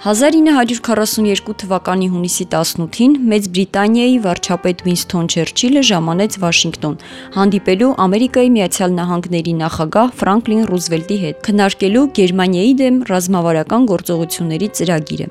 1942 0.00 1.54
թվականի 1.60 2.06
հունիսի 2.08 2.44
18-ին 2.48 3.16
Մեծ 3.28 3.48
Բրիտանիայի 3.52 4.14
վարչապետ 4.24 4.78
Վինսթոն 4.86 5.26
Չերչիլը 5.28 5.82
ժամանեց 5.90 6.38
Վաշինգտոն, 6.40 6.94
հանդիպելու 7.34 7.90
Ամերիկայի 8.04 8.52
Միացյալ 8.54 8.94
Նահանգների 8.96 9.54
նախագահ 9.58 10.14
Ֆրանկլին 10.22 10.64
Ռուզվելտի 10.70 11.18
հետ, 11.26 11.44
քննարկելու 11.50 12.06
Գերմանիայի 12.16 12.72
դեմ 12.80 12.96
ռազմավարական 13.12 13.86
գործողությունների 13.92 14.70
ծրագիրը։ 14.80 15.28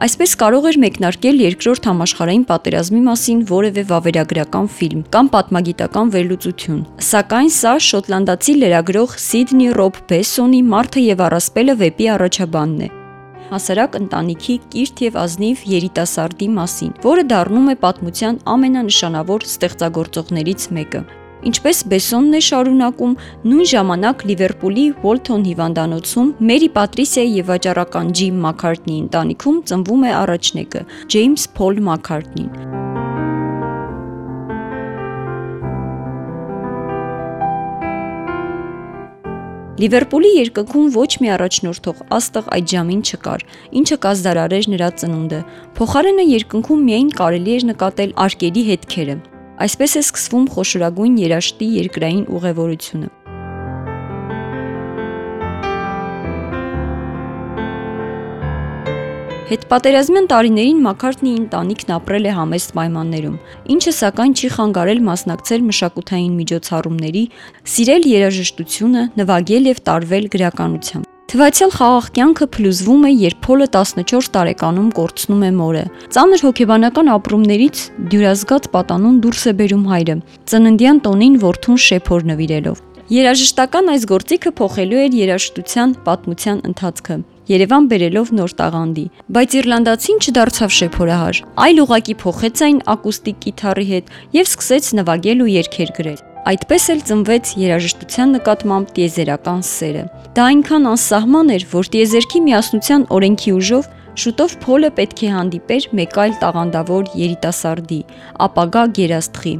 Այսպես 0.00 0.30
կարող 0.40 0.68
էր 0.70 0.76
մեկնարկել 0.80 1.40
երկրորդ 1.44 1.88
համաշխարհային 1.90 2.44
պատերազմի 2.52 3.00
մասին 3.08 3.42
որևէ 3.48 3.82
վավերագրական 3.90 4.70
ֆիլմ 4.76 5.02
կամ 5.16 5.32
պատմագիտական 5.34 6.14
վերլուծություն։ 6.14 6.86
Սակայն 7.08 7.52
սա 7.56 7.74
շոտլանդացի 7.88 8.54
լրագրող 8.60 9.18
Սիդնի 9.24 9.68
Ռոբ 9.80 10.00
Բեսոնի 10.14 10.62
«Մարդը 10.70 11.04
եւ 11.10 11.26
առասպելը» 11.26 11.76
վեպի 11.84 12.10
առաջաբանն 12.16 12.80
է 12.86 12.90
հասարակ 13.50 13.96
ընտանիքի 14.00 14.56
կիրթ 14.74 15.02
եւ 15.06 15.16
ազնիվ 15.24 15.64
երիտասարդի 15.74 16.48
մասին, 16.58 16.92
որը 17.06 17.24
դառնում 17.32 17.70
է 17.70 17.76
պատմության 17.84 18.42
ամենանշանավոր 18.54 19.48
ստեղծագործողներից 19.50 20.68
մեկը։ 20.80 21.02
Ինչպես 21.50 21.78
Բեսոնն 21.88 22.36
է 22.36 22.40
շարունակում, 22.44 23.14
նույն 23.48 23.68
ժամանակ 23.70 24.24
Լիվերպուլի 24.28 24.84
Ուոլթոն 25.00 25.46
հիվանդանոցում 25.48 26.34
Մերի 26.50 26.68
Պատրիսիայի 26.76 27.32
եւ 27.38 27.50
վաճառական 27.54 28.12
Ջիմ 28.20 28.44
Մաքարտնիի 28.44 29.00
ընտանիքում 29.06 29.64
ծնվում 29.72 30.06
է 30.10 30.14
առաջնեկը՝ 30.20 30.86
Ջեյմս 31.16 31.50
Փոլ 31.56 31.84
Մաքարտնին։ 31.88 32.88
Լիվերպուլի 39.78 40.30
երկնքում 40.34 40.86
ոչ 40.96 41.10
մի 41.22 41.28
առաջնորդող 41.36 42.00
աստղ 42.16 42.48
այդ 42.56 42.66
ժամին 42.72 43.04
չկար, 43.06 43.44
ինչը 43.80 43.98
կազդարարեր 44.06 44.68
նրա 44.72 44.88
ծնունդը։ 45.02 45.40
Փոխարենը 45.78 46.24
երկնքում 46.30 46.82
միայն 46.90 47.14
կարելի 47.20 47.54
էր 47.60 47.66
նկատել 47.70 48.14
արկերի 48.26 48.66
հետքերը։ 48.70 49.16
Այսպես 49.70 49.96
է 50.00 50.04
սկսվում 50.08 50.50
խոշորագույն 50.56 51.16
երաշտի 51.22 51.72
երկրային 51.78 52.26
ուղևորությունը։ 52.40 53.19
Հետպատերազմյան 59.50 60.26
տարիներին 60.30 60.82
Մաքարթնի 60.84 61.30
ընտանիքն 61.40 61.88
ապրել 61.96 62.26
է 62.30 62.32
համեստ 62.36 62.72
պայմաններում, 62.76 63.38
ինչը 63.74 63.92
սակայն 63.96 64.34
չի 64.38 64.50
խանգարել 64.54 65.00
մասնակցել 65.08 65.64
մշակութային 65.70 66.36
միջոցառումների, 66.38 67.22
սիրել 67.72 68.06
երաժշտությունը, 68.10 69.02
նվագել 69.18 69.66
եւ 69.70 69.80
տարվել 69.90 70.28
գրականությամբ։ 70.34 71.08
Թվացial 71.30 71.74
խաղաղ 71.74 72.06
կյանքը 72.14 72.46
փլուզվում 72.54 73.02
է, 73.06 73.10
երբ 73.26 73.42
Փոլը 73.46 73.66
14 73.74 74.30
տարեկանում 74.34 74.88
կորցնում 74.98 75.42
է 75.46 75.50
մորը։ 75.58 75.82
Ծանր 76.14 76.44
հոգեբանական 76.46 77.10
ապրումներից 77.14 77.82
դյուրազգաց 78.14 78.70
պատանուն 78.74 79.18
դուրս 79.26 79.42
է 79.50 79.54
բերում 79.62 79.84
հայրը, 79.90 80.16
ծննդյան 80.50 81.02
տոնին 81.06 81.36
որդուն 81.42 81.82
շեփոր 81.90 82.26
նվիրելով։ 82.30 82.86
Երաժշտական 83.10 83.90
այս 83.90 84.02
գործիքը 84.06 84.50
փոխելու 84.58 84.98
էր 85.02 85.14
երաժշտության 85.18 85.94
պատմության 86.06 86.58
ընթացքը։ 86.70 87.14
Երևան 87.50 87.86
բերելով 87.90 88.28
նոր 88.38 88.52
տաղանդի, 88.60 89.02
բայց 89.34 89.54
Իռլանդացին 89.58 90.18
չդարձավ 90.22 90.74
շեփորահար, 90.76 91.38
այլ 91.64 91.80
ուղակի 91.82 92.14
փոխեց 92.20 92.60
այն 92.66 92.76
ակուստիկ 92.94 93.40
կիթառի 93.42 93.86
հետ 93.88 94.12
եւ 94.36 94.50
սկսեց 94.50 94.90
նվագել 95.00 95.42
ու 95.42 95.48
երգեր 95.50 95.90
գրել։ 95.96 96.20
Այդպես 96.50 96.86
էլ 96.94 97.02
ծնվեց 97.10 97.50
երաժշտության 97.64 98.34
նկատմամբ 98.36 98.92
տիեզերական 99.00 99.64
սերը։ 99.66 100.04
Դա 100.38 100.46
այնքան 100.50 100.86
անսահման 100.94 101.52
էր, 101.56 101.66
որ 101.74 101.90
տիեզերքի 101.90 102.44
միասնության 102.46 103.08
օրենքի 103.18 103.56
ուժով 103.58 103.90
շուտով 104.20 104.56
Փոլը 104.62 104.90
պետք 105.00 105.20
է 105.26 105.34
հանդիպեր 105.34 105.90
մեկ 105.98 106.16
այլ 106.22 106.38
տաղանդավոր 106.44 107.12
երիտասարդի, 107.18 108.00
ապագա 108.46 108.86
գերաստղի, 109.00 109.54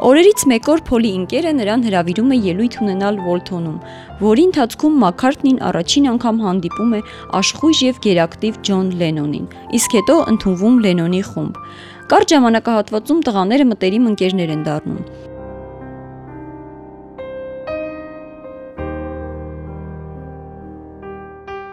Օրերից 0.00 0.42
մեկ 0.48 0.68
օր 0.72 0.80
Փոլի 0.88 1.08
ընկերը 1.12 1.50
նրան 1.58 1.82
հրավիրում 1.84 2.30
է 2.32 2.36
ելույթ 2.46 2.76
ունենալ 2.80 3.18
Վոլթոնում, 3.20 3.74
որի 4.22 4.44
ընթացքում 4.48 4.94
Մաքարտնին 5.02 5.58
առաջին 5.70 6.06
անգամ 6.14 6.40
հանդիպում 6.44 6.94
է 6.96 7.00
աշխույժ 7.40 7.82
եւ 7.84 8.00
գերակտիվ 8.06 8.60
Ջոն 8.70 8.88
Լենոնին, 9.02 9.50
իսկ 9.76 9.96
հետո 10.00 10.16
ընդունվում 10.32 10.78
Լենոնի 10.88 11.20
խումբ։ 11.28 11.60
Կարճ 12.14 12.32
ժամանակահատվածում 12.32 13.20
տղաները 13.28 13.68
մտերիմ 13.74 14.08
ընկերներ 14.14 14.54
են 14.56 14.64
դառնում։ 14.70 15.04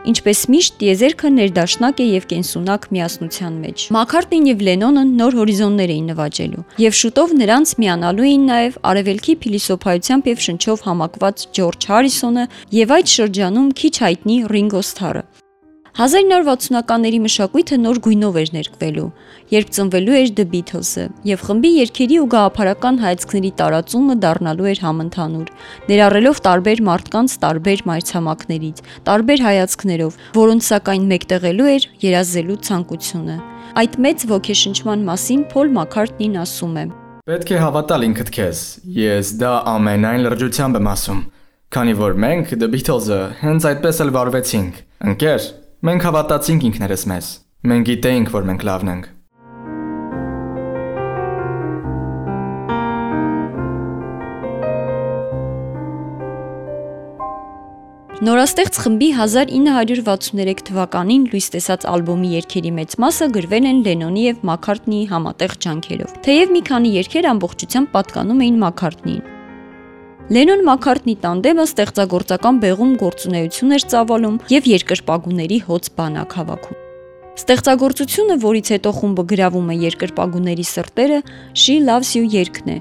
Ինչպես 0.08 0.42
միշտ, 0.54 0.76
տիեզերքը 0.80 1.30
ներդաշնակ 1.38 1.98
է 2.00 2.06
եւ 2.08 2.28
կենսունակ 2.32 2.86
միասնության 2.96 3.58
մեջ։ 3.64 3.82
Մաքարտնին 3.96 4.46
եւ 4.48 4.62
Լենոնը 4.68 5.04
նոր 5.10 5.36
հորիզոններ 5.40 5.94
էին 5.96 6.08
նվաճելու, 6.12 6.64
եւ 6.84 6.96
շուտով 7.02 7.34
նրանց 7.42 7.74
միանալու 7.84 8.28
էին 8.28 8.46
նաեւ 8.52 8.78
արևելքի 8.92 9.36
փիլիսոփայությամբ 9.44 10.30
եւ 10.32 10.46
շնչով 10.48 10.86
համակված 10.88 11.44
Ջորջ 11.60 11.90
Հարիսոնը 11.92 12.48
եւ 12.78 12.96
այդ 13.00 13.12
շրջանում 13.18 13.68
քիչ 13.84 13.94
հայտնի 14.08 14.40
Ռինգո 14.54 14.86
Սթարը։ 14.92 15.26
1960-ականների 15.98 17.20
մշակույթը 17.24 17.78
նոր 17.82 18.00
գույնով 18.06 18.36
էր 18.38 18.50
ներկվելու, 18.54 19.06
երբ 19.50 19.70
ծնվելու 19.74 20.18
էր 20.18 20.28
The 20.38 20.46
Beatles-ը, 20.52 21.06
եւ 21.26 21.46
խմբի 21.48 21.72
երգերի 21.74 22.20
ու 22.22 22.28
գաղափարական 22.34 23.00
հայացքների 23.02 23.52
տարածումը 23.62 24.16
դառնալու 24.22 24.70
էր 24.70 24.82
համընդհանուր, 24.86 25.50
ներառելով 25.90 26.42
տարբեր 26.46 26.84
մարդկանց 26.86 27.38
տարբեր 27.48 27.84
մայրցամաքներից, 27.90 28.84
տարբեր 29.10 29.44
հայացքներով, 29.48 30.22
որոնց 30.38 30.70
սակայն 30.70 31.12
մեկտեղելու 31.18 31.70
էր 31.74 31.90
երազելու 32.06 32.62
ցանկությունը։ 32.70 33.42
Այդ 33.82 34.02
մեծ 34.06 34.30
ոգեշնչման 34.38 35.06
մասին 35.10 35.46
Փոլ 35.50 35.78
Մաքարտնին 35.82 36.42
ասում 36.46 36.78
է. 36.78 36.88
Պետք 37.28 37.50
է 37.58 37.62
հավատալ 37.66 38.06
ինքդ 38.14 38.36
քեզ։ 38.38 38.66
Ես 39.02 39.38
դա 39.42 39.54
ամենայն 39.74 40.28
լրջությամբ 40.30 40.78
եմ 40.78 40.90
ասում, 40.94 41.22
քանի 41.74 42.02
որ 42.06 42.20
մենք 42.24 42.54
The 42.54 42.70
Beatles-ը 42.78 43.22
հենց 43.42 43.72
այդպես 43.74 44.04
էլ 44.06 44.14
վարվեցինք։ 44.18 44.84
Ընկեր, 45.08 45.48
Մենք 45.86 46.06
հավատացինք 46.08 46.64
ինքներս 46.72 47.04
մեզ։ 47.06 47.28
Մենք 47.70 47.86
գիտեինք, 47.86 48.30
որ 48.34 48.46
մենք 48.50 48.64
լավն 48.66 48.90
ենք։ 48.94 49.06
Նորաստեղծ 58.26 58.82
խմբի 58.82 59.12
1963 59.22 60.66
թվականին 60.72 61.30
լույս 61.30 61.54
տեսած 61.54 61.88
ալբոմի 61.94 62.34
երգերի 62.40 62.74
մեծ 62.82 63.00
մասը 63.06 63.32
գրվել 63.38 63.72
են 63.76 63.86
Լենոնի 63.86 64.28
եւ 64.32 64.44
Մաքարտնիի 64.50 65.06
համատեղ 65.14 65.58
ջանքերով։ 65.62 66.20
Թեև 66.26 66.58
մի 66.58 66.68
քանի 66.74 66.98
երգեր 66.98 67.34
ամբողջությամբ 67.38 67.94
պատկանում 67.94 68.48
էին 68.48 68.64
Մաքարտնիին։ 68.66 69.37
Լենոն 70.28 70.66
Մաքարտնի 70.68 71.14
տանդեմը 71.24 71.64
ստեղծագործական 71.70 72.58
բեղում 72.60 72.90
գործունեություն 73.00 73.76
էր 73.78 73.84
ծավալում 73.94 74.34
եւ 74.52 74.66
երկրպագուների 74.74 75.60
հոց 75.70 75.88
բանակ 76.00 76.36
հավաքում։ 76.40 76.82
Ստեղծագործությունը, 77.40 78.36
որից 78.44 78.72
հետո 78.76 78.94
խումբը 78.98 79.26
գրավում 79.32 79.72
է 79.72 79.78
երկրպագուների 79.88 80.66
սրտերը, 80.68 81.22
She 81.56 81.78
Loves 81.80 82.12
You 82.20 82.28
երգն 82.36 82.74
է։ 82.76 82.78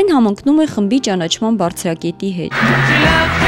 Այն 0.00 0.14
համընկնում 0.16 0.62
է 0.64 0.66
խմբի 0.72 1.02
ճանաչման 1.10 1.60
բարձրակետի 1.60 2.32
հետ։ 2.40 3.45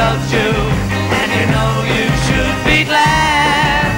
loves 0.00 0.28
you, 0.36 0.50
and 1.20 1.30
you 1.36 1.44
know 1.54 1.72
you 1.94 2.06
should 2.24 2.58
be 2.68 2.78
glad. 2.90 3.90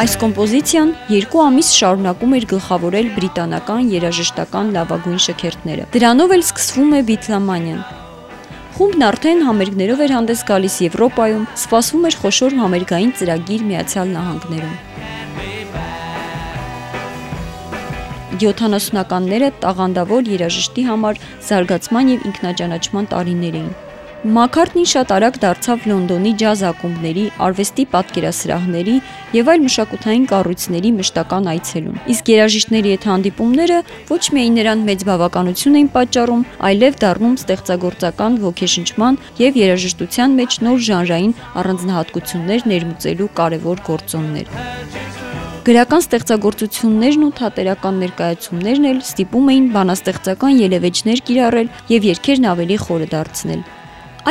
Այս 0.00 0.16
կոմպոզիցիան 0.22 0.92
երկու 1.12 1.40
ամիս 1.44 1.70
շարունակում 1.76 2.36
էր 2.40 2.44
գլխավորել 2.52 3.08
բրիտանական 3.16 3.88
երաժշտական 3.94 4.74
լավագույն 4.76 5.24
շքերթները։ 5.28 5.88
Դրանով 5.96 6.36
էլ 6.36 6.44
սկսվում 6.46 6.94
է 6.96 7.00
բիթլամանիան, 7.10 7.82
Խումբն 8.80 9.02
արդեն 9.04 9.42
համերգներով 9.44 9.98
էր 10.06 10.12
հանդես 10.14 10.42
գալիս 10.48 10.76
Եվրոպայում, 10.86 11.42
սպասվում 11.52 12.06
էր 12.08 12.14
խոշոր 12.22 12.54
համերգային 12.60 13.10
ծրագիր 13.18 13.64
Միացյալ 13.68 14.14
Նահանգներում։ 14.14 14.76
70-ականները 18.46 19.52
տաղանդավոր 19.66 20.32
երաժշտի 20.38 20.88
համար 20.88 21.22
զարգացման 21.50 22.16
եւ 22.16 22.26
ինքնաճանաչման 22.32 23.14
տարիներ 23.14 23.62
էին։ 23.62 23.70
Մաքարտնին 24.20 24.84
շատ 24.84 25.12
արագ 25.16 25.36
դարձավ 25.40 25.84
Լոնդոնի 25.88 26.30
ջազ 26.42 26.62
ակումբների, 26.68 27.22
արվեստի 27.40 27.84
պատկերասրահների 27.94 28.96
եւ 29.32 29.48
այլ 29.52 29.62
մշակութային 29.64 30.26
կառույցների 30.32 30.90
մշտական 30.98 31.48
այցելուն։ 31.54 31.96
Իսկ 32.14 32.28
երաժիշտների 32.34 32.92
հետ 32.92 33.06
հանդիպումները 33.10 33.78
ոչ 34.10 34.20
միայն 34.36 34.60
նրան 34.60 34.84
մեծ 34.90 35.06
բավականություն 35.08 35.80
էին 35.80 35.90
պատճառում, 35.96 36.44
այլև 36.68 37.00
դառնում 37.00 37.40
ստեղծագործական 37.40 38.38
ոգեշնչման 38.44 39.20
եւ 39.40 39.60
երաժշտության 39.64 40.38
մեջ 40.44 40.60
նոր 40.68 40.86
ժանրային 40.90 41.34
առանձնահատկություններ 41.64 42.70
ներմուծելու 42.76 43.32
կարևոր 43.40 43.84
գործոններ։ 43.88 45.29
Գրական 45.60 46.00
ստեղծագործություններն 46.00 47.24
ու 47.26 47.34
թատերական 47.36 47.98
ներկայացումներն 48.00 48.86
էլ 48.90 49.00
ստիպում 49.04 49.48
էին 49.52 49.64
բանաստեղծական 49.74 50.54
ելևէջներ 50.56 51.20
կիրառել 51.28 51.66
եւ 51.92 52.06
երգերն 52.08 52.46
ավելի 52.48 52.78
խորը 52.80 53.08
դարձնել։ 53.12 53.60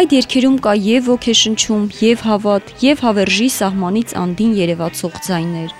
Այդ 0.01 0.15
երգերում 0.17 0.55
կա 0.65 0.73
եւ 0.89 1.11
ոգեշնչում, 1.13 1.83
եւ 2.01 2.23
հավատ, 2.29 2.71
եւ 2.81 3.03
հավերժի 3.05 3.49
սահմանից 3.59 4.15
անդին 4.23 4.55
երևացող 4.57 5.19
ձայներ։ 5.29 5.75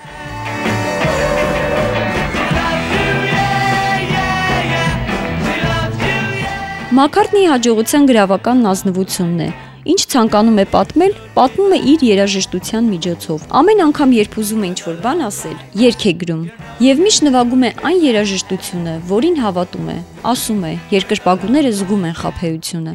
Մակարտնի 7.00 7.42
հաջողության 7.50 8.06
գրավական 8.10 8.62
ազնվությունն 8.70 9.42
է, 9.42 9.50
ինչ 9.88 10.00
ցանկանում 10.12 10.58
է 10.60 10.64
պատմել, 10.74 11.12
պատմում 11.36 11.72
է 11.76 11.78
իր 11.92 12.00
երաժշտության 12.08 12.88
միջոցով։ 12.90 13.44
Ամեն 13.60 13.80
անգամ 13.86 14.10
երբ 14.16 14.32
ուզում 14.40 14.64
է 14.64 14.66
ինչ-որ 14.70 14.96
բան 15.04 15.22
ասել, 15.30 15.58
երգ 15.80 16.02
է 16.10 16.12
գրում։ 16.20 16.42
Եվ 16.84 16.96
միշտ 17.04 17.24
նվագում 17.28 17.64
է 17.64 17.70
այն 17.90 17.98
երաժշտությունը, 18.10 18.94
որին 19.10 19.36
հավատում 19.44 19.88
է։ 19.90 19.98
Ասում 20.30 20.62
է, 20.70 20.72
երկրպագուները 20.96 21.70
զգում 21.80 22.04
են 22.10 22.18
խափեությունը։. 22.20 22.92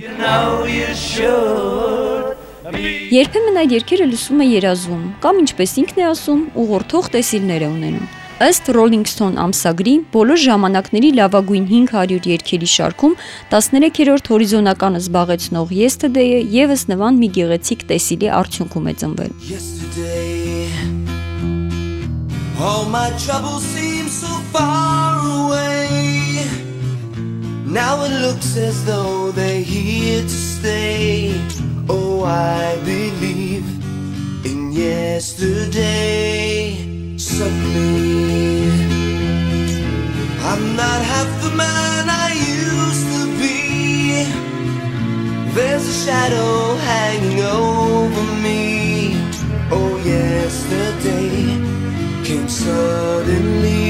Երբեմն 3.15 3.57
այդ 3.61 3.73
երգերը 3.75 4.05
լսում 4.09 4.39
է 4.41 4.45
երազում, 4.49 5.03
կամ 5.23 5.41
ինչպես 5.45 5.71
ինքն 5.85 6.01
է 6.01 6.05
ասում, 6.11 6.41
ուղղորդող 6.65 7.09
տեսիլներ 7.15 7.65
է 7.65 7.69
ունենում։ 7.75 8.24
Ըստ 8.43 8.67
Rolling 8.75 9.05
Stone 9.07 9.39
ամսագրի, 9.39 9.91
բոլոր 10.11 10.39
ժամանակների 10.43 11.11
լավագույն 11.21 11.67
500 11.69 12.25
երգերի 12.33 12.67
շարքում 12.67 13.13
13-րդ 13.53 14.27
հորիզոնականը 14.33 14.99
զբաղեցնող 15.05 15.71
Yesterday-ը 15.79 16.41
եւս 16.57 16.83
նման 16.91 17.21
մի 17.21 17.29
գեղեցիկ 17.39 17.87
տեսիլի 17.93 18.29
արդյունքում 18.41 18.91
է 18.91 18.93
ծնվել։ 19.03 19.31
all 22.65 22.85
my 22.89 23.09
troubles 23.23 23.63
seem 23.63 24.07
so 24.07 24.33
far 24.53 25.19
away. 25.39 26.45
Now 27.65 28.03
it 28.05 28.13
looks 28.25 28.57
as 28.57 28.85
though 28.85 29.31
they're 29.31 29.61
here 29.61 30.21
to 30.21 30.29
stay. 30.29 31.33
Oh, 31.89 32.23
I 32.23 32.77
believe 32.83 33.65
in 34.45 34.71
yesterday. 34.71 36.15
Suddenly, 37.17 37.94
Not 40.75 41.01
half 41.01 41.41
the 41.41 41.51
man 41.55 42.09
I 42.09 42.33
used 42.33 43.07
to 43.15 43.21
be. 43.39 44.25
There's 45.55 45.87
a 45.87 45.93
shadow 46.05 46.75
hanging 46.75 47.39
over 47.39 48.23
me. 48.43 49.15
Oh, 49.71 49.95
yesterday 50.03 51.55
came 52.25 52.49
suddenly. 52.49 53.84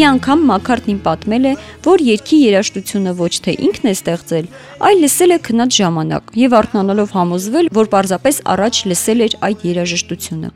Մի 0.00 0.06
անգամ 0.08 0.44
Մակարտնին 0.48 1.00
պատմել 1.04 1.46
է, 1.46 1.50
որ 1.84 2.02
երգի 2.06 2.36
երաժշտությունը 2.40 3.12
ոչ 3.18 3.32
թե 3.44 3.52
ինքն 3.66 3.88
է 3.90 3.92
ստեղծել, 3.92 4.46
այլ 4.88 5.00
լսել 5.04 5.34
է 5.34 5.36
քնած 5.44 5.76
ժամանակ 5.76 6.30
եւ 6.40 6.54
արթնանալով 6.56 7.10
համոզվել, 7.16 7.66
որ 7.76 7.90
պարզապես 7.92 8.38
առաջ 8.54 8.80
լսել 8.92 9.20
էր 9.26 9.34
այդ 9.50 9.66
երաժշտությունը։ 9.68 10.48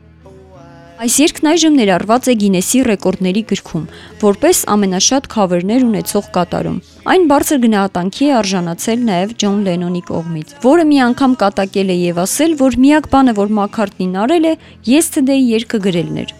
Այս 1.05 1.17
երգն 1.21 1.49
այժմ 1.51 1.77
ներառված 1.77 2.25
է 2.25 2.35
Գինեսի 2.41 2.81
ռեկորդների 2.89 3.43
գրքում, 3.53 3.85
որպես 4.25 4.63
ամենաշատ 4.73 5.29
քավերներ 5.35 5.85
ունեցող 5.93 6.31
կատարում։ 6.39 6.81
Այն 7.13 7.29
բարձր 7.29 7.61
գնահատանքի 7.67 8.25
է 8.25 8.33
արժանացել 8.41 9.05
նաև 9.11 9.35
Ջոն 9.45 9.59
Լենոնի 9.69 10.03
կողմից, 10.09 10.55
որը 10.65 10.87
մի 10.89 10.97
անգամ 11.11 11.37
կատակել 11.45 11.93
է 11.93 11.99
եւ 12.01 12.23
ասել, 12.25 12.57
որ 12.65 12.79
միակ 12.81 13.11
բանը, 13.13 13.37
որ 13.45 13.53
Մակարտնին 13.61 14.17
արել 14.25 14.49
է, 14.49 14.57
Yesterday 14.89 15.45
երգը 15.53 15.83
գրելն 15.85 16.23
էր։ 16.25 16.35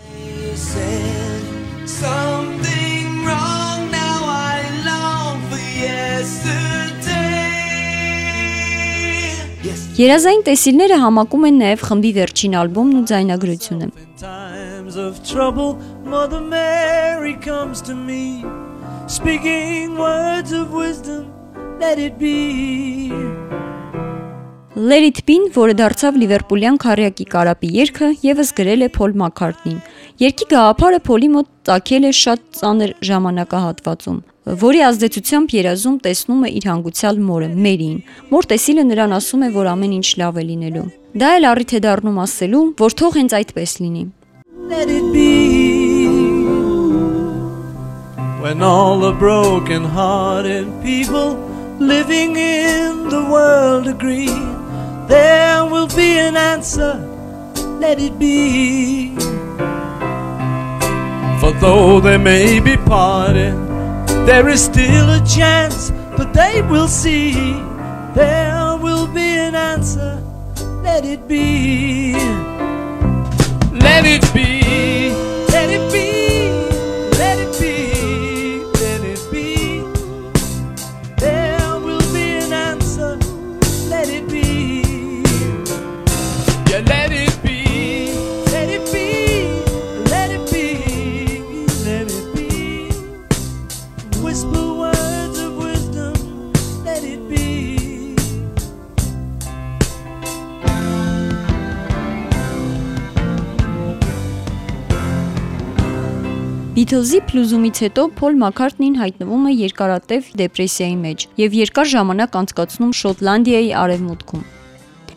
something 1.88 2.85
Երազային 9.96 10.42
տեսիլները 10.44 10.96
համակում 11.00 11.44
են 11.48 11.60
նաև 11.62 11.84
խմբի 11.88 12.10
վերջին 12.18 12.56
ալբոմն 12.62 12.96
ու 13.00 13.04
ձայնագրությունը։ 13.12 13.88
speaking 19.08 19.96
words 19.96 20.52
of 20.52 20.74
wisdom, 20.74 21.32
let 21.80 21.98
it 22.00 22.18
be. 22.20 23.12
Let 24.76 25.06
It 25.08 25.24
Be-ն, 25.24 25.46
որը 25.56 25.74
դարձավ 25.80 26.18
Լիվերպուլյան 26.20 26.78
քարյակի 26.84 27.26
կարապի 27.32 27.68
երգը, 27.80 28.08
եւս 28.28 28.50
գրել 28.58 28.82
է 28.84 28.90
Փոլ 28.98 29.14
Մակքարտնին։ 29.22 29.78
Երգի 30.20 30.48
գաղափարը 30.52 31.00
Փոլի 31.08 31.30
մոտ 31.38 31.48
ծագել 31.70 32.08
է 32.10 32.12
շատ 32.20 32.44
ծանր 32.60 32.92
ժամանակահատվածում, 33.10 34.20
որի 34.46 34.82
ազդեցությամբ 34.86 35.54
երազում 35.58 35.96
տեսնում 36.06 36.42
է 36.46 36.50
իր 36.58 36.66
հանգուցյալ 36.70 37.22
մորը 37.26 37.48
Մերիին։ 37.66 37.96
Մոր 38.30 38.48
տեսիլը 38.52 38.84
նրան 38.92 39.16
ասում 39.18 39.42
է, 39.42 39.50
որ 39.56 39.70
ամեն 39.72 39.96
ինչ 39.96 40.10
լավ 40.22 40.38
է 40.38 40.44
լինելու։ 40.50 40.86
Դա 41.18 41.30
էլ 41.40 41.48
առիթ 41.50 41.72
է 41.74 41.80
դառնում 41.86 42.20
ասելու, 42.26 42.62
որ 42.78 42.96
թող 43.02 43.18
հենց 43.18 43.36
այդպես 43.40 43.72
լինի։. 43.82 44.04
When 48.46 48.62
all 48.62 49.00
the 49.00 49.14
broken 49.18 49.84
hearted 49.84 50.68
people 50.84 51.34
living 51.80 52.38
in 52.38 53.10
the 53.10 53.26
world 53.26 53.88
agree, 53.88 54.30
there 55.08 55.66
will 55.66 55.88
be 55.88 56.20
an 56.20 56.38
answer. 56.38 56.94
Let 57.82 57.98
it 58.00 58.20
be. 58.20 59.16
For 61.42 61.52
though 61.60 62.00
they 62.00 62.18
may 62.18 62.60
be 62.60 62.78
parted, 62.78 63.65
there 64.26 64.48
is 64.50 64.64
still 64.64 65.10
a 65.12 65.26
chance 65.26 65.92
but 66.18 66.34
they 66.34 66.62
will 66.62 66.88
see. 66.88 67.34
There 68.14 68.78
will 68.78 69.08
be 69.08 69.38
an 69.38 69.56
answer. 69.56 70.22
Let 70.82 71.04
it 71.04 71.28
be. 71.28 72.14
Let 73.74 74.06
it 74.06 74.24
be, 74.34 75.12
Beatles-ի 106.76 107.20
փլուզումից 107.24 107.78
հետո 107.86 108.04
Փոլ 108.20 108.34
Մակքարտնին 108.40 108.96
հայտնվում 109.00 109.44
է 109.48 109.52
երկարատև 109.56 110.26
դեպրեսիայի 110.42 110.98
մեջ 111.04 111.24
եւ 111.40 111.54
երկար 111.56 111.88
ժամանակ 111.92 112.36
անցկացնում 112.40 112.92
Շոտլանդիայի 113.00 113.70
արևմուտքում։ 113.82 114.42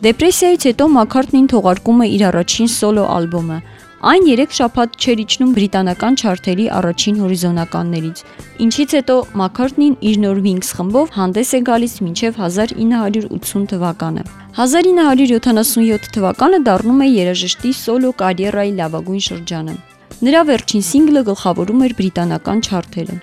Դեպրեսիայից 0.05 0.67
հետո 0.69 0.87
Մակքարտնին 0.93 1.49
թողարկում 1.51 1.99
է 1.99 2.07
իր 2.15 2.23
առաջին 2.29 2.71
սոլո 2.75 3.05
ալբոմը։ 3.17 3.59
Այն 3.99 4.29
3 4.29 4.55
շաբաթ 4.55 4.95
չէր 5.03 5.21
իջնում 5.25 5.51
բրիտանական 5.59 6.17
չարթերի 6.23 6.65
առաջին 6.79 7.19
հորիզոնականներից, 7.19 8.23
ինչից 8.63 8.97
հետո 8.99 9.19
Մակքարտնին 9.43 9.99
իր 9.99 10.23
նոր 10.23 10.43
Wings 10.47 10.73
խմբով 10.79 11.13
հանդես 11.19 11.49
է 11.59 11.63
գալիս 11.73 11.99
մինչև 12.07 12.41
1980 12.47 13.69
թվականը։ 13.75 14.27
1977 14.63 16.11
թվականը 16.15 16.65
դառնում 16.71 17.03
է 17.03 17.13
երաժշտի 17.19 17.77
սոլո 17.83 18.17
կարիերայի 18.23 18.77
լավագույն 18.79 19.25
շրջանը։ 19.31 19.79
Նրա 20.19 20.39
վերջին 20.49 20.81
սինգլը 20.83 21.21
գլխավորում 21.29 21.83
էր 21.85 21.93
բրիտանական 21.95 22.61
չարթերը։ 22.67 23.13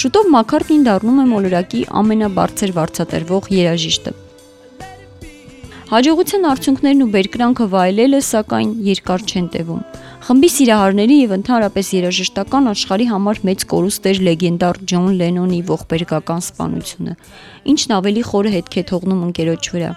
Շուտով 0.00 0.28
Մաքարտնին 0.32 0.84
դառնում 0.86 1.18
է 1.20 1.24
մոլորակի 1.32 1.80
ամենաբարձր 2.00 2.70
վարձատրվող 2.78 3.50
երաժիշտը։ 3.52 4.12
Հաջողության 5.90 6.48
արդյունքներն 6.52 7.04
ու 7.04 7.10
բերկրանքը 7.18 7.66
վայելելը 7.74 8.20
սակայն 8.28 8.72
երկար 8.88 9.26
չեն 9.28 9.50
տևում։ 9.58 9.84
Խմբի 10.24 10.50
սիրահարների 10.56 11.18
եւ 11.18 11.36
ընդհանրապես 11.36 11.92
երաժշտական 11.98 12.72
աշխարհի 12.72 13.10
համար 13.12 13.42
մեծ 13.48 13.66
կորուստ 13.68 14.08
էր 14.08 14.22
լեգենդար 14.28 14.82
Ջոն 14.88 15.12
Լենոնի 15.20 15.60
ողբերգական 15.68 16.42
սպանությունը, 16.48 17.18
ինչն 17.76 17.94
ավելի 17.98 18.24
խորը 18.32 18.54
հետք 18.56 18.80
է 18.80 18.86
թողնում 18.88 19.22
ընկերոջ 19.28 19.70
վրա։ 19.76 19.92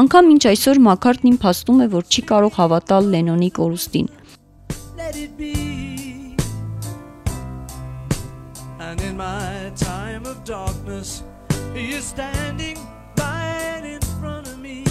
Անկամ 0.00 0.30
մինչ 0.30 0.42
այսօր 0.54 0.82
Մաքարտնին 0.86 1.38
փաստում 1.42 1.82
է, 1.82 1.86
որ 1.98 2.10
չի 2.10 2.22
կարող 2.30 2.58
հավատալ 2.60 3.10
Լենոնի 3.10 3.50
կորուստին։ 3.58 4.10
He 11.00 11.96
is 11.96 12.04
standing 12.04 12.76
right 13.16 13.80
in 13.82 14.00
front 14.20 14.46
of 14.46 14.58
me, 14.60 14.84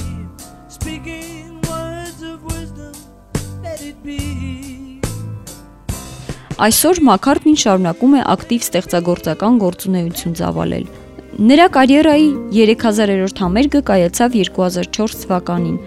speaking 0.67 1.61
words 1.69 2.23
of 2.23 2.41
wisdom. 2.43 2.93
Let 3.61 3.79
it 3.85 4.01
be. 4.01 5.01
Այսօր 6.57 7.01
Մաքարտնին 7.09 7.59
շարունակում 7.63 8.15
է 8.17 8.23
ակտիվ 8.33 8.65
ստեղծագործական 8.65 9.59
գործունեություն 9.61 10.33
ծավալել։ 10.41 10.89
Նրա 11.51 11.67
կարիերայի 11.77 12.27
3000-րդ 12.57 13.43
համերգը 13.45 13.81
կայացավ 13.91 14.39
2004 14.41 15.19
թվականին։ 15.21 15.77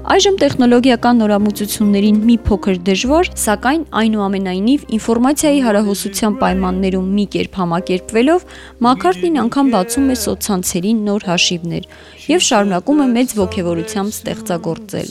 Այժմ 0.00 0.36
տեխնոլոգիական 0.40 1.18
նորամուծություններին 1.20 2.18
մի 2.24 2.36
փոքր 2.46 2.76
դժվար, 2.88 3.30
սակայն 3.44 3.82
այնուամենայնիվ 4.00 4.86
ինֆորմացիայի 4.96 5.60
հարահոսության 5.66 6.38
պայմաններում 6.40 7.10
մի 7.16 7.24
կերպ 7.36 7.58
համակերպվելով 7.60 8.40
Մաքարտնին 8.86 9.36
անգամ 9.44 9.66
բացում 9.76 10.06
է 10.08 10.16
սոցցանցերին 10.24 10.98
նոր 11.10 11.26
հաշիվներ 11.30 11.84
եւ 12.30 12.40
շարունակում 12.48 13.02
է 13.04 13.08
մեծ 13.16 13.28
ողջավորությամբ 13.44 14.10
ստեղծագործել։ 14.20 15.08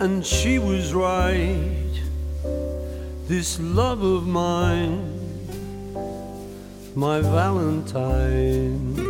and 0.00 0.26
she 0.26 0.58
was 0.58 0.92
right. 0.92 1.94
This 3.26 3.58
love 3.60 4.02
of 4.02 4.26
mine, 4.26 5.00
my 6.94 7.20
Valentine. 7.20 9.03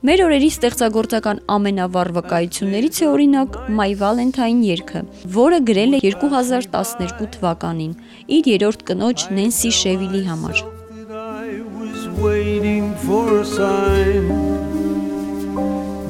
Մեր 0.00 0.20
օրերի 0.24 0.46
ստեղծագործական 0.48 1.42
ամենավառ 1.52 2.08
վկայություններից 2.16 3.00
է 3.04 3.08
օրինակ 3.10 3.56
My 3.76 3.90
Valentine 4.00 4.62
երգը, 4.64 5.02
որը 5.34 5.58
գրել 5.68 5.96
է 5.98 6.00
2012 6.04 7.26
թվականին 7.34 7.90
իր 8.36 8.48
երրորդ 8.48 8.84
կնոջ 8.88 9.24
Նենսի 9.36 9.72
Շևիլի 9.80 10.22
համար։. 10.30 10.62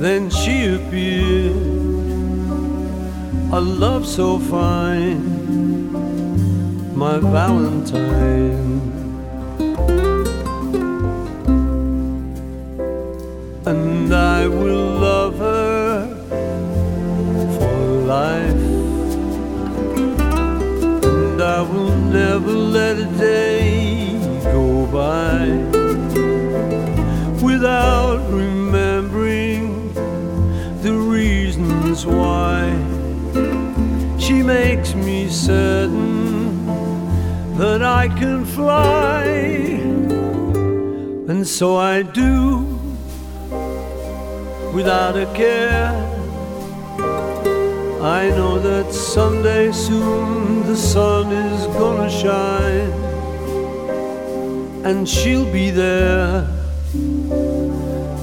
Then 0.00 0.30
she 0.30 0.54
appeared, 0.76 1.58
a 3.52 3.60
love 3.60 4.06
so 4.06 4.38
fine, 4.38 5.26
my 6.94 7.18
Valentine. 7.18 8.99
Will 14.50 14.90
love 15.08 15.38
her 15.38 16.06
for 17.56 17.78
life. 18.16 18.64
And 21.04 21.40
I 21.40 21.62
will 21.62 21.96
never 21.96 22.52
let 22.52 22.98
a 22.98 23.08
day 23.16 24.18
go 24.42 24.86
by 24.86 25.46
without 27.42 28.20
remembering 28.30 29.92
the 30.82 30.92
reasons 30.92 32.04
why 32.04 32.70
she 34.18 34.42
makes 34.42 34.94
me 34.94 35.28
certain 35.28 36.66
that 37.56 37.82
I 37.82 38.08
can 38.08 38.44
fly. 38.44 39.24
And 41.30 41.46
so 41.46 41.76
I 41.76 42.02
do 42.02 42.69
without 44.72 45.16
a 45.16 45.26
care. 45.34 45.90
I 48.02 48.30
know 48.30 48.58
that 48.58 48.92
someday 48.92 49.72
soon 49.72 50.66
the 50.66 50.76
sun 50.76 51.32
is 51.32 51.66
gonna 51.78 52.10
shine 52.10 52.90
and 54.84 55.08
she'll 55.08 55.50
be 55.52 55.70
there. 55.70 56.46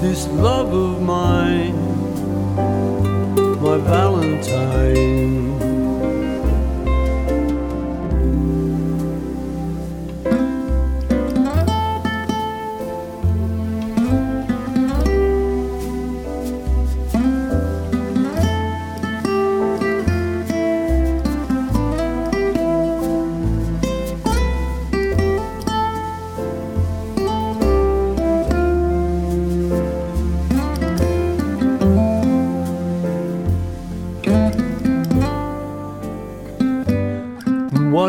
This 0.00 0.26
love 0.28 0.72
of 0.72 1.02
mine, 1.02 1.76
my 3.60 3.78
Valentine. 3.78 5.67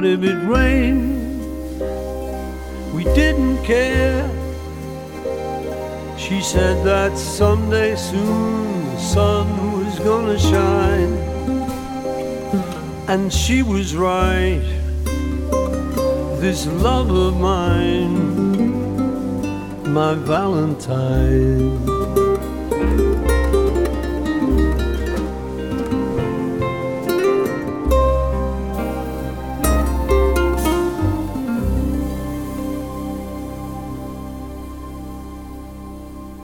If 0.06 0.24
it 0.24 0.48
rained? 0.48 1.80
We 2.94 3.04
didn't 3.04 3.62
care. 3.66 4.24
She 6.18 6.42
said 6.42 6.86
that 6.86 7.18
someday 7.18 7.98
soon 7.98 8.86
the 8.94 9.00
sun 9.00 9.48
was 9.78 10.00
gonna 10.00 10.40
shine. 10.40 11.18
And 13.10 13.32
she 13.32 13.62
was 13.62 13.94
right. 13.94 14.64
This 16.40 16.66
love 16.68 17.12
of 17.12 17.36
mine, 17.36 18.14
my 19.94 20.14
Valentine. 20.14 21.78